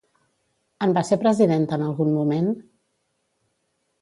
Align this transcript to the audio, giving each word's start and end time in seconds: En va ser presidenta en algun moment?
En 0.85 0.95
va 0.97 1.03
ser 1.09 1.19
presidenta 1.25 1.79
en 1.81 1.83
algun 1.89 2.11
moment? 2.15 2.49